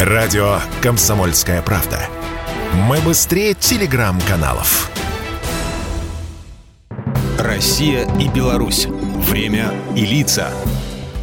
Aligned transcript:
Радио 0.00 0.58
«Комсомольская 0.82 1.62
правда». 1.62 1.98
Мы 2.74 2.98
быстрее 2.98 3.54
телеграм-каналов. 3.54 4.90
Россия 7.38 8.06
и 8.18 8.28
Беларусь. 8.28 8.86
Время 8.86 9.72
и 9.94 10.04
лица. 10.04 10.50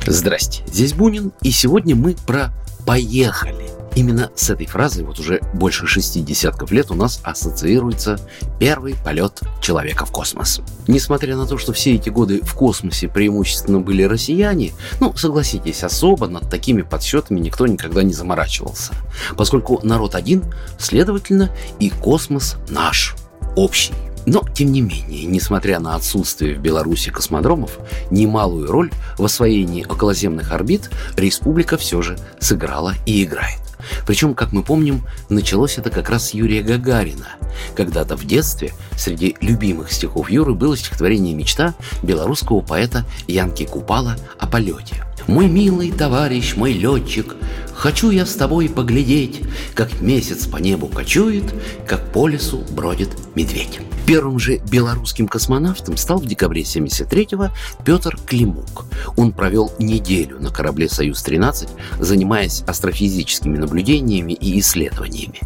Здрасте, 0.08 0.64
здесь 0.66 0.94
Бунин, 0.94 1.32
и 1.44 1.52
сегодня 1.52 1.96
мы 1.96 2.16
про 2.26 2.52
«поехали». 2.84 3.63
Именно 3.96 4.32
с 4.36 4.50
этой 4.50 4.66
фразой 4.66 5.04
вот 5.04 5.20
уже 5.20 5.40
больше 5.54 5.86
шести 5.86 6.22
десятков 6.22 6.72
лет 6.72 6.90
у 6.90 6.96
нас 6.96 7.20
ассоциируется 7.24 8.20
первый 8.60 8.96
полет 8.96 9.42
человека 9.62 10.06
в 10.06 10.12
космос. 10.12 10.62
Несмотря 10.88 11.38
на 11.38 11.46
то, 11.46 11.60
что 11.60 11.74
все 11.74 11.94
эти 11.94 12.10
годы 12.10 12.42
в 12.42 12.56
космосе 12.56 13.08
преимущественно 13.08 13.80
были 13.80 14.04
россияне, 14.04 14.72
ну, 15.00 15.16
согласитесь, 15.16 15.84
особо 15.84 16.28
над 16.28 16.50
такими 16.50 16.82
подсчетами 16.82 17.40
никто 17.40 17.68
никогда 17.68 18.02
не 18.02 18.14
заморачивался. 18.14 18.94
Поскольку 19.38 19.80
народ 19.84 20.16
один, 20.16 20.44
следовательно, 20.80 21.52
и 21.80 21.90
космос 21.90 22.56
наш, 22.70 23.16
общий. 23.56 23.94
Но, 24.26 24.42
тем 24.54 24.72
не 24.72 24.82
менее, 24.82 25.26
несмотря 25.26 25.80
на 25.80 25.96
отсутствие 25.96 26.56
в 26.56 26.60
Беларуси 26.60 27.10
космодромов, 27.10 27.78
немалую 28.10 28.72
роль 28.72 28.92
в 29.18 29.26
освоении 29.26 29.84
околоземных 29.84 30.52
орбит 30.52 30.90
республика 31.18 31.78
все 31.78 32.02
же 32.02 32.18
сыграла 32.40 32.94
и 33.06 33.24
играет. 33.24 33.60
Причем, 34.06 34.34
как 34.34 34.52
мы 34.52 34.64
помним, 34.64 35.04
началось 35.30 35.78
это 35.78 35.90
как 35.90 36.10
раз 36.10 36.30
с 36.30 36.34
Юрия 36.34 36.62
Гагарина. 36.62 37.28
Когда-то 37.76 38.16
в 38.16 38.26
детстве 38.26 38.74
среди 38.98 39.36
любимых 39.42 39.92
стихов 39.92 40.30
Юры 40.30 40.54
было 40.54 40.76
стихотворение 40.78 41.34
«Мечта» 41.34 41.74
белорусского 42.02 42.62
поэта 42.62 43.06
Янки 43.28 43.66
Купала 43.66 44.16
о 44.40 44.48
полете. 44.48 45.04
«Мой 45.28 45.48
милый 45.48 45.92
товарищ, 45.92 46.56
мой 46.56 46.74
летчик, 46.74 47.36
хочу 47.74 48.10
я 48.12 48.26
с 48.26 48.34
тобой 48.34 48.70
поглядеть, 48.70 49.42
как 49.74 50.02
месяц 50.02 50.48
по 50.48 50.58
небу 50.58 50.88
кочует, 50.88 51.46
как 51.88 52.12
по 52.12 52.28
лесу 52.28 52.64
бродит 52.72 53.10
медведь». 53.36 53.80
Первым 54.06 54.38
же 54.38 54.58
белорусским 54.58 55.30
космонавтом 55.30 55.96
стал 55.96 56.20
в 56.20 56.26
декабре 56.26 56.64
73-го 56.64 57.52
Петр 57.86 58.18
Климук. 58.26 58.86
Он 59.16 59.32
провел 59.32 59.72
неделю 59.80 60.40
на 60.42 60.50
корабле 60.50 60.90
«Союз-13», 60.90 61.70
занимаясь 62.00 62.64
астрофизическими 62.68 63.58
наблюдениями 63.58 64.34
и 64.34 64.60
исследованиями. 64.60 65.40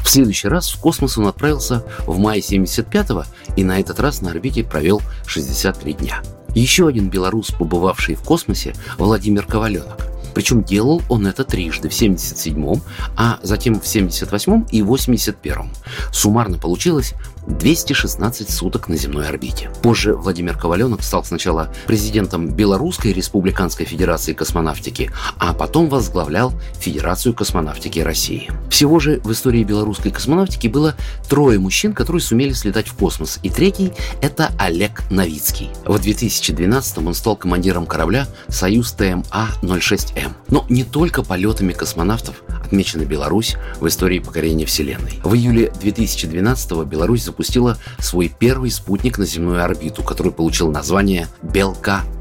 В 0.00 0.10
следующий 0.10 0.48
раз 0.48 0.70
в 0.70 0.80
космос 0.80 1.18
он 1.18 1.28
отправился 1.28 1.84
в 2.06 2.18
мае 2.18 2.40
75-го 2.40 3.24
и 3.56 3.62
на 3.62 3.78
этот 3.78 4.00
раз 4.00 4.22
на 4.22 4.30
орбите 4.30 4.64
провел 4.64 5.00
63 5.26 5.92
дня. 5.92 6.20
Еще 6.54 6.88
один 6.88 7.08
белорус, 7.08 7.50
побывавший 7.50 8.14
в 8.14 8.22
космосе, 8.22 8.74
Владимир 8.98 9.46
Коваленок. 9.46 10.06
Причем 10.34 10.62
делал 10.62 11.02
он 11.08 11.26
это 11.26 11.44
трижды, 11.44 11.88
в 11.88 11.92
77-м, 11.92 12.82
а 13.16 13.38
затем 13.42 13.80
в 13.80 13.84
78-м 13.84 14.66
и 14.70 14.80
81-м. 14.80 15.70
Суммарно 16.12 16.58
получилось 16.58 17.14
216 17.58 18.50
суток 18.50 18.88
на 18.88 18.96
земной 18.96 19.28
орбите. 19.28 19.70
Позже 19.82 20.14
Владимир 20.14 20.56
Коваленок 20.56 21.02
стал 21.02 21.24
сначала 21.24 21.72
президентом 21.86 22.48
Белорусской 22.48 23.12
Республиканской 23.12 23.86
Федерации 23.86 24.32
космонавтики, 24.32 25.10
а 25.38 25.52
потом 25.52 25.88
возглавлял 25.88 26.52
Федерацию 26.78 27.34
космонавтики 27.34 27.98
России. 28.00 28.50
Всего 28.70 28.98
же 28.98 29.20
в 29.24 29.32
истории 29.32 29.64
белорусской 29.64 30.10
космонавтики 30.10 30.68
было 30.68 30.94
трое 31.28 31.58
мужчин, 31.58 31.92
которые 31.92 32.22
сумели 32.22 32.52
слетать 32.52 32.88
в 32.88 32.94
космос, 32.94 33.38
и 33.42 33.50
третий– 33.50 33.92
это 34.22 34.52
Олег 34.58 35.02
Новицкий. 35.10 35.70
В 35.84 35.98
2012 35.98 36.98
он 36.98 37.14
стал 37.14 37.36
командиром 37.36 37.86
корабля 37.86 38.26
«Союз 38.48 38.92
ТМА-06М». 38.92 40.32
Но 40.48 40.64
не 40.68 40.84
только 40.84 41.22
полетами 41.22 41.72
космонавтов 41.72 42.42
отмечена 42.70 43.04
Беларусь 43.04 43.56
в 43.80 43.88
истории 43.88 44.20
покорения 44.20 44.64
Вселенной. 44.64 45.20
В 45.24 45.34
июле 45.34 45.72
2012 45.80 46.84
Беларусь 46.86 47.24
запустила 47.24 47.78
свой 47.98 48.32
первый 48.36 48.70
спутник 48.70 49.18
на 49.18 49.26
земную 49.26 49.64
орбиту, 49.64 50.04
который 50.04 50.32
получил 50.32 50.70
название 50.70 51.26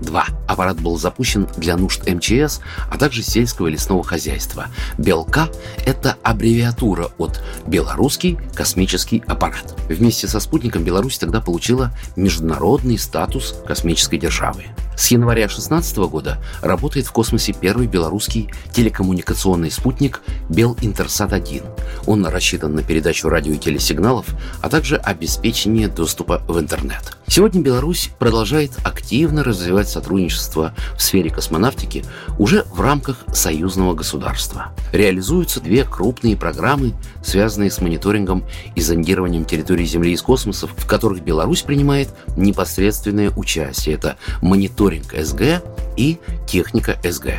«Белка-2». 0.01 0.23
Аппарат 0.47 0.81
был 0.81 0.97
запущен 0.97 1.47
для 1.57 1.77
нужд 1.77 2.07
МЧС, 2.07 2.61
а 2.89 2.97
также 2.97 3.21
сельского 3.21 3.67
и 3.67 3.71
лесного 3.71 4.03
хозяйства. 4.03 4.67
«Белка»— 4.97 5.49
это 5.85 6.17
аббревиатура 6.23 7.09
от 7.17 7.41
«Белорусский 7.67 8.37
космический 8.55 9.23
аппарат». 9.27 9.75
Вместе 9.87 10.27
со 10.27 10.39
спутником 10.39 10.83
Беларусь 10.83 11.17
тогда 11.17 11.41
получила 11.41 11.91
международный 12.15 12.97
статус 12.97 13.55
космической 13.65 14.17
державы. 14.17 14.65
С 14.99 15.11
января 15.11 15.43
2016 15.43 15.97
года 16.09 16.43
работает 16.61 17.05
в 17.05 17.13
космосе 17.13 17.53
первый 17.53 17.87
белорусский 17.87 18.49
телекоммуникационный 18.73 19.71
спутник 19.71 20.21
Белинтерсат-1. 20.49 21.63
Он 22.05 22.25
рассчитан 22.25 22.75
на 22.75 22.83
передачу 22.83 23.29
радио 23.29 23.53
и 23.53 23.57
телесигналов, 23.57 24.25
а 24.61 24.67
также 24.67 24.97
обеспечение 24.97 25.87
доступа 25.87 26.41
в 26.49 26.59
интернет. 26.59 27.18
Сегодня 27.29 27.61
Беларусь 27.61 28.09
продолжает 28.17 28.71
активно 28.83 29.43
развивать 29.43 29.87
сотрудничество 29.87 30.73
в 30.97 31.01
сфере 31.01 31.29
космонавтики 31.29 32.03
уже 32.39 32.63
в 32.73 32.81
рамках 32.81 33.23
союзного 33.31 33.93
государства. 33.93 34.73
Реализуются 34.91 35.61
две 35.61 35.85
крупные 35.85 36.35
программы, 36.35 36.93
связанные 37.23 37.69
с 37.69 37.81
мониторингом 37.81 38.43
и 38.73 38.81
зондированием 38.81 39.45
территории 39.45 39.85
Земли 39.85 40.13
из 40.13 40.23
космосов, 40.23 40.71
в 40.75 40.87
которых 40.87 41.21
Беларусь 41.21 41.61
принимает 41.61 42.09
непосредственное 42.35 43.29
участие. 43.29 43.95
Это 43.95 44.17
мониторинг 44.41 45.13
СГ 45.13 45.63
и 45.97 46.17
техника 46.47 46.97
СГ. 47.03 47.33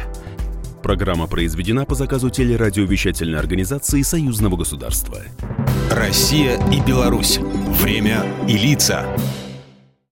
Программа 0.84 1.26
произведена 1.26 1.84
по 1.84 1.96
заказу 1.96 2.30
телерадиовещательной 2.30 3.40
организации 3.40 4.02
Союзного 4.02 4.56
государства. 4.56 5.18
Россия 5.90 6.64
и 6.70 6.80
Беларусь. 6.80 7.40
Время 7.82 8.24
и 8.48 8.56
лица. 8.56 9.04